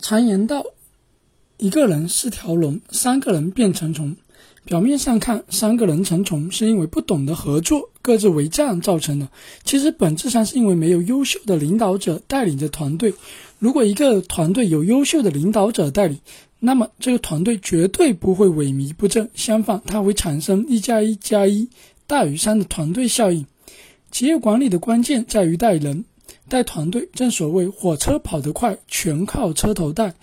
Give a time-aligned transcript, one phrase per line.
[0.00, 0.64] 常言道
[1.58, 4.16] ：“一个人是条龙，三个人变成虫。”
[4.64, 9.28] 表面上看，三个人成虫是因为不懂得合作，各自为战造成的。
[9.64, 13.14] 其实本质上是因为没有优秀的领导者带领着团队。
[13.58, 16.18] 如果一个团队有优秀的领导者带领，
[16.60, 21.70] 那么这个团队绝对不会萎靡不振，相反，它会产生一加一加一
[22.06, 23.46] 大于三的团队效应。
[24.10, 26.04] 企业管理的关键在于带人。
[26.48, 30.14] 带团队，正所谓火车跑得快，全靠车头带。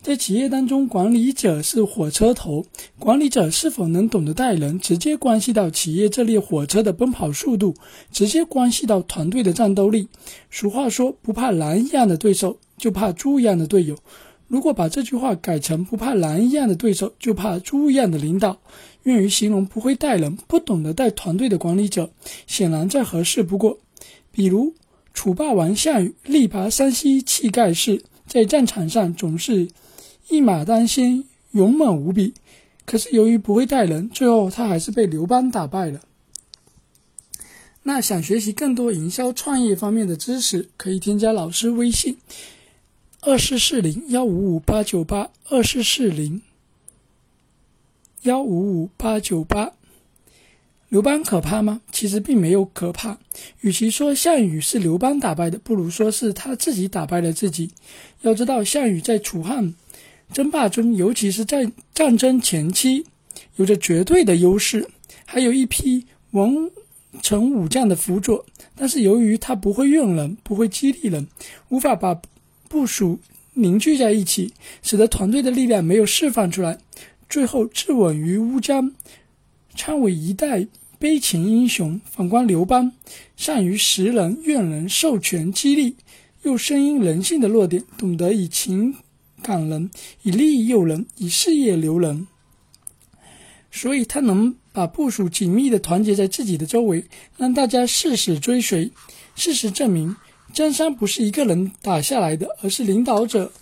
[0.00, 2.64] 在企业当中，管理者是火车头，
[2.96, 7.74] 管理者是否能懂得带人，直接关系到企业这列火车的奔跑速度，
[8.12, 10.06] 直接关系到团队的战斗力。
[10.48, 13.96] 俗话说，不怕狼一样的对手，就怕猪一样的队友。
[14.46, 18.58] 如果把这句话改成不怕狼一样的对手，就怕猪一样的领导，
[19.02, 22.10] 用于形容不会带人、不懂得带团队的管理者，
[22.46, 23.80] 显然再合适不过。
[24.30, 24.74] 比如。
[25.16, 29.68] 楚霸王项羽力拔山兮气盖世，在战场上总是
[30.28, 32.34] 一马当先，勇猛无比。
[32.84, 36.02] 可是由于不会带人，最后他还是被刘邦打败了。
[37.84, 42.18] 那想学习更多营销创业方面的知识，可以添加老师微信：
[43.22, 46.42] 二四四零幺五五八九八二四四零
[48.22, 49.72] 幺五五八九八。
[50.88, 51.80] 刘邦可怕吗？
[51.90, 53.18] 其实并没有可怕。
[53.60, 57.70] 与其说项羽是刘邦打败的，不如说是他自己打败了自己。
[58.22, 59.74] 要知道，项羽在楚汉
[60.32, 63.04] 争霸中，尤其是在战争前期，
[63.56, 64.88] 有着绝对的优势，
[65.24, 66.70] 还有一批文
[67.20, 68.46] 臣武将的辅佐。
[68.76, 71.26] 但是由于他不会用人，不会激励人，
[71.68, 72.20] 无法把
[72.68, 73.18] 部署
[73.54, 76.78] 凝聚在一起，使得团队的力量没有释放出来，
[77.28, 78.92] 最后自刎于乌江。
[79.76, 80.66] 称为一代
[80.98, 82.00] 悲情英雄。
[82.10, 82.92] 反观刘邦，
[83.36, 85.96] 善于识人、怨人、授权、激励，
[86.42, 88.96] 又深谙人性的弱点，懂得以情
[89.42, 89.90] 感人，
[90.22, 92.26] 以利益诱人，以事业留人。
[93.70, 97.04] 所以他能把部署紧密的团结在自己的周围，
[97.36, 98.90] 让大家誓死追随。
[99.34, 100.16] 事实证明，
[100.54, 103.52] 江山不是一个人打下来的，而是领导者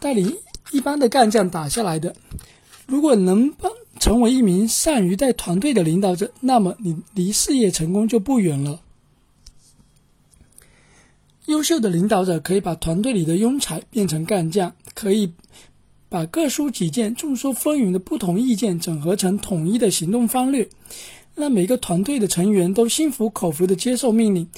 [0.00, 0.38] 带领
[0.72, 2.16] 一般的干将打下来的。
[2.86, 3.70] 如果能帮。
[4.06, 8.80] 成为一名善于带团队的领导者，那么你离事业成功就不远了。
[11.46, 15.32] 优秀的领导者可以把团队里的庸才变成干将，可以
[16.08, 20.68] 把各抒己见、众说纷纭的不同意见整合成统一的行动方略，
[21.34, 24.48] 让每个团队的成员都心服口服的接受命令。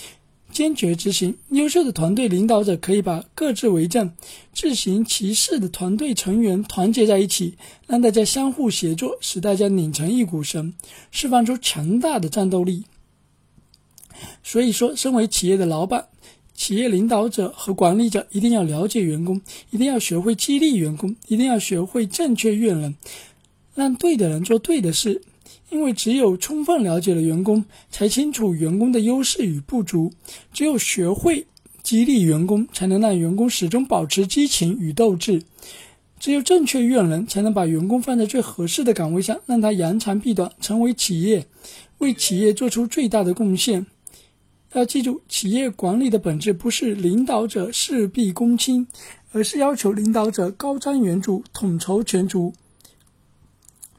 [0.51, 1.37] 坚决执行。
[1.51, 4.13] 优秀的团队领导者可以把各自为政、
[4.53, 7.55] 自行其事的团队成员团结在一起，
[7.87, 10.75] 让大家相互协作，使大家拧成一股绳，
[11.11, 12.85] 释放出强大的战斗力。
[14.43, 16.07] 所以说，身为企业的老板、
[16.53, 22.97] 企业领导者和管理者，一定要了解员工，一定要学会激励员工，一定要学会正确用人，
[23.75, 25.23] 让对的人做对的事。
[25.71, 30.11] 因为只有充分了解了员工，才清楚员工的优势与不足；
[30.53, 31.47] 只有学会
[31.83, 35.41] 激励员工，才能让员工始终保持激情与斗志；
[36.19, 41.47] 只有正确用人，才能把员工放在最合适的岗位上，让他扬长避短，成为企业
[41.99, 43.87] 为企业做出最大的贡献。
[44.73, 48.87] 要记住，企业管理的本质不是领导者事必躬亲，
[49.33, 52.53] 而是要求领导者高瞻远瞩，统筹全局。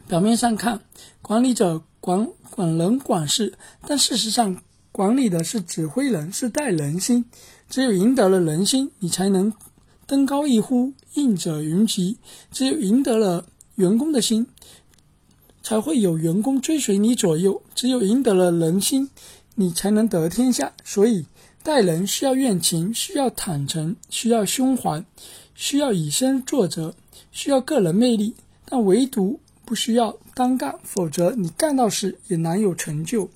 [0.10, 0.82] 表面上看，
[1.22, 3.54] 管理者管管人管事，
[3.86, 4.60] 但事实上，
[4.92, 7.26] 管理的是指挥人，是带人心。
[7.70, 9.54] 只有赢得了人心，你才能
[10.08, 12.18] 登高一呼，应者云集；
[12.52, 14.48] 只有赢得了员工的心，
[15.62, 19.12] 才会有员工追随你左右；只有赢得了人心，
[19.54, 20.74] 你才能得天下。
[20.84, 21.28] 所以，
[21.62, 25.06] 待人需要怨情，需要坦诚，需要胸怀，
[25.54, 26.96] 需要以身作则，
[27.32, 28.34] 需要个人魅力，
[28.66, 29.40] 但唯独。
[29.70, 33.30] 不需要单干，否则你干到时也难有成就。